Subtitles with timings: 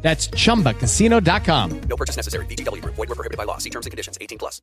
[0.00, 1.80] That's chumbacasino.com.
[1.80, 2.46] No purchase necessary.
[2.46, 2.94] VGW Group.
[2.94, 3.58] Void were prohibited by law.
[3.58, 4.16] See terms and conditions.
[4.20, 4.62] 18 plus.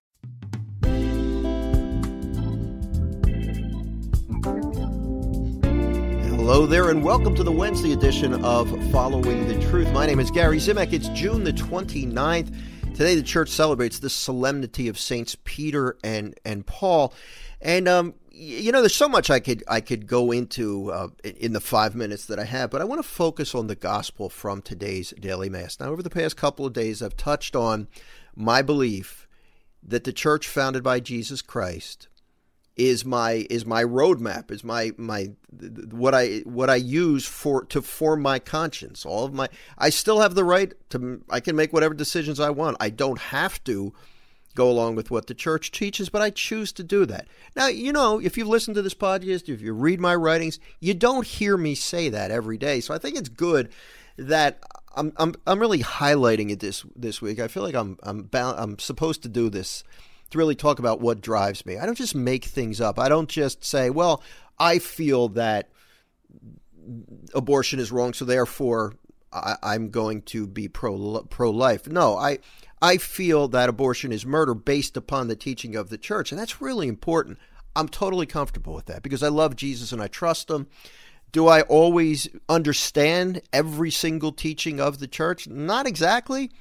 [6.45, 9.91] Hello there, and welcome to the Wednesday edition of Following the Truth.
[9.91, 10.93] My name is Gary Zimak.
[10.93, 12.55] It's June the 29th.
[12.95, 17.13] Today, the church celebrates the solemnity of Saints Peter and, and Paul.
[17.61, 21.51] And um, you know, there's so much I could I could go into uh, in
[21.51, 24.61] the five minutes that I have, but I want to focus on the gospel from
[24.61, 25.77] today's daily mass.
[25.77, 27.89] Now, over the past couple of days, I've touched on
[28.33, 29.27] my belief
[29.83, 32.07] that the church founded by Jesus Christ
[32.75, 35.31] is my is my roadmap, is my my
[35.91, 39.05] what I what I use for to form my conscience.
[39.05, 42.49] All of my I still have the right to I can make whatever decisions I
[42.49, 42.77] want.
[42.79, 43.93] I don't have to
[44.55, 47.27] go along with what the church teaches, but I choose to do that.
[47.55, 50.93] Now, you know, if you listen to this podcast, if you read my writings, you
[50.93, 52.79] don't hear me say that every day.
[52.79, 53.69] So I think it's good
[54.17, 54.59] that
[54.95, 57.39] I'm I'm I'm really highlighting it this this week.
[57.39, 59.83] I feel like I'm I'm bound, I'm supposed to do this
[60.35, 61.77] really talk about what drives me.
[61.77, 62.99] I don't just make things up.
[62.99, 64.21] I don't just say, "Well,
[64.59, 65.69] I feel that
[67.33, 68.93] abortion is wrong, so therefore
[69.31, 72.39] I, am going to be pro pro life." No, I
[72.81, 76.61] I feel that abortion is murder based upon the teaching of the church, and that's
[76.61, 77.39] really important.
[77.75, 80.67] I'm totally comfortable with that because I love Jesus and I trust him.
[81.31, 85.47] Do I always understand every single teaching of the church?
[85.47, 86.51] Not exactly.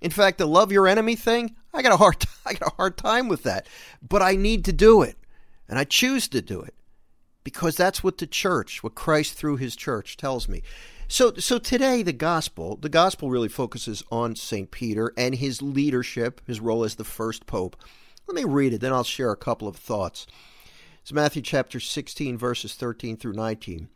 [0.00, 2.96] In fact, the love your enemy thing, I got a hard I got a hard
[2.96, 3.66] time with that.
[4.06, 5.16] But I need to do it.
[5.68, 6.74] And I choose to do it
[7.44, 10.62] because that's what the church, what Christ through his church tells me.
[11.08, 16.40] So, so today the gospel, the gospel really focuses on Saint Peter and his leadership,
[16.46, 17.76] his role as the first pope.
[18.26, 20.26] Let me read it, then I'll share a couple of thoughts.
[21.02, 23.88] It's Matthew chapter 16, verses 13 through 19.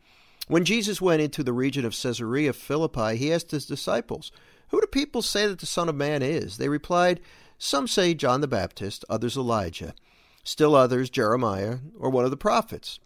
[0.47, 4.31] When Jesus went into the region of Caesarea Philippi, he asked his disciples,
[4.75, 6.57] Who do people say that the Son of Man is?
[6.57, 7.21] They replied,
[7.57, 9.95] Some say John the Baptist, others Elijah,
[10.43, 12.99] still others Jeremiah, or one of the prophets.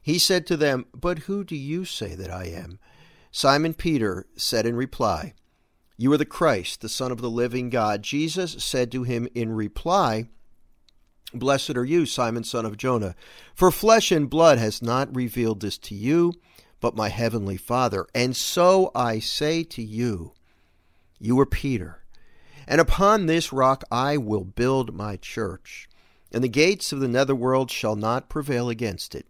[0.00, 2.78] He said to them, But who do you say that I am?
[3.32, 5.34] Simon Peter said in reply,
[5.96, 8.04] You are the Christ, the Son of the living God.
[8.04, 10.28] Jesus said to him in reply,
[11.34, 13.16] Blessed are you, Simon, son of Jonah,
[13.56, 16.34] for flesh and blood has not revealed this to you,
[16.78, 18.06] but my heavenly Father.
[18.14, 20.34] And so I say to you,
[21.20, 22.04] You are Peter,
[22.66, 25.88] and upon this rock I will build my church,
[26.32, 29.26] and the gates of the netherworld shall not prevail against it.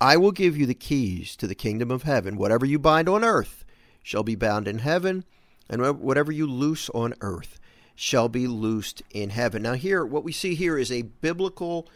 [0.00, 2.36] I will give you the keys to the kingdom of heaven.
[2.36, 3.64] Whatever you bind on earth
[4.02, 5.24] shall be bound in heaven,
[5.68, 7.60] and whatever you loose on earth
[7.94, 9.62] shall be loosed in heaven.
[9.62, 11.88] Now, here, what we see here is a biblical,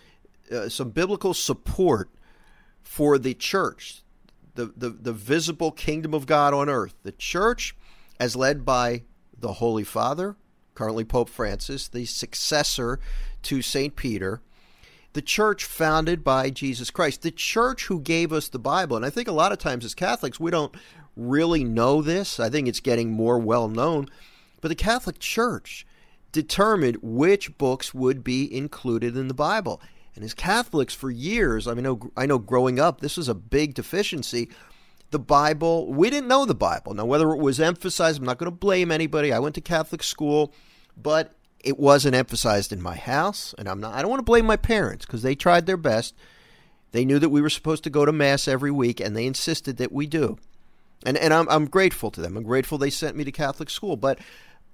[0.50, 2.10] uh, some biblical support
[2.82, 4.03] for the church,
[4.56, 6.94] the, the, the visible kingdom of God on earth.
[7.03, 7.75] The church,
[8.19, 9.04] as led by
[9.42, 10.36] the Holy Father,
[10.75, 12.98] currently Pope Francis, the successor
[13.42, 13.94] to St.
[13.94, 14.41] Peter,
[15.12, 18.97] the church founded by Jesus Christ, the church who gave us the Bible.
[18.97, 20.75] And I think a lot of times as Catholics, we don't
[21.16, 22.41] really know this.
[22.41, 24.08] I think it's getting more well known.
[24.62, 25.86] But the Catholic Church
[26.30, 29.82] determined which books would be included in the Bible.
[30.14, 33.74] And as Catholics for years, I mean, I know, growing up, this was a big
[33.74, 34.48] deficiency.
[35.12, 36.95] The Bible, we didn't know the Bible.
[36.95, 39.33] Now, whether it was emphasized, I'm not going to blame anybody.
[39.33, 40.53] I went to Catholic school,
[41.00, 43.95] but it wasn't emphasized in my house, and I'm not.
[43.95, 46.15] I don't want to blame my parents because they tried their best.
[46.93, 49.77] They knew that we were supposed to go to mass every week, and they insisted
[49.77, 50.39] that we do.
[51.05, 52.37] And and I'm I'm grateful to them.
[52.37, 53.97] I'm grateful they sent me to Catholic school.
[53.97, 54.19] But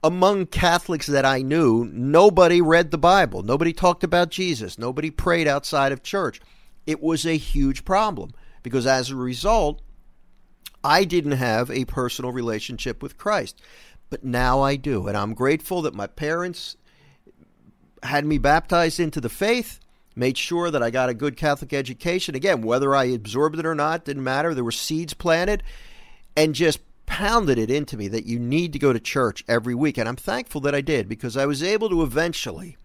[0.04, 3.42] among Catholics that I knew, nobody read the Bible.
[3.42, 4.78] Nobody talked about Jesus.
[4.78, 6.40] Nobody prayed outside of church.
[6.86, 8.30] It was a huge problem
[8.62, 9.82] because as a result,
[10.84, 13.60] I didn't have a personal relationship with Christ
[14.10, 15.06] but now I do.
[15.06, 16.76] And I'm grateful that my parents
[18.02, 19.80] had me baptized into the faith,
[20.14, 22.34] made sure that I got a good Catholic education.
[22.34, 24.54] Again, whether I absorbed it or not didn't matter.
[24.54, 25.62] There were seeds planted
[26.36, 29.98] and just pounded it into me that you need to go to church every week.
[29.98, 32.76] And I'm thankful that I did because I was able to eventually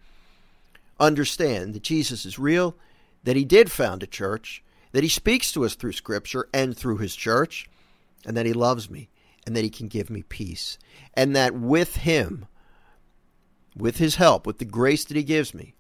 [1.00, 2.76] understand that Jesus is real,
[3.24, 6.98] that he did found a church, that he speaks to us through Scripture and through
[6.98, 7.70] his church,
[8.26, 9.10] and that he loves me
[9.46, 10.78] and that he can give me peace.
[11.14, 12.48] And that with him,
[13.76, 15.74] with His help, with the grace that He gives me,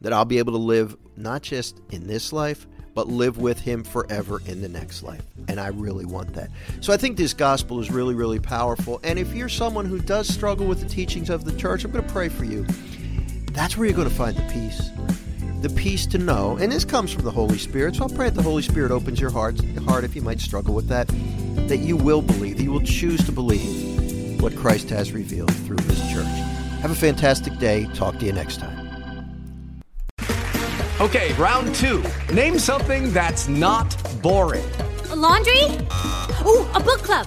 [0.00, 3.84] that I'll be able to live not just in this life, but live with Him
[3.84, 5.22] forever in the next life.
[5.48, 6.50] And I really want that.
[6.80, 9.00] So I think this gospel is really, really powerful.
[9.02, 12.04] And if you're someone who does struggle with the teachings of the church, I'm going
[12.04, 12.66] to pray for you.
[13.52, 14.90] That's where you're going to find the peace.
[15.60, 17.96] The peace to know, and this comes from the Holy Spirit.
[17.96, 20.72] So I'll pray that the Holy Spirit opens your heart, heart if you might struggle
[20.72, 21.08] with that,
[21.66, 25.78] that you will believe, that you will choose to believe what Christ has revealed through
[25.78, 26.26] His church.
[26.80, 27.88] Have a fantastic day.
[27.94, 28.78] Talk to you next time.
[31.00, 32.04] Okay, round two.
[32.32, 34.68] Name something that's not boring.
[35.10, 35.64] A laundry?
[36.46, 37.26] Ooh, a book club.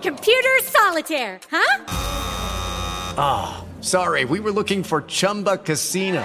[0.00, 1.84] Computer solitaire, huh?
[3.18, 6.24] Ah, oh, sorry, we were looking for Chumba Casino.